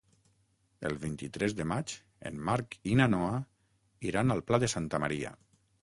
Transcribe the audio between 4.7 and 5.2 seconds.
Santa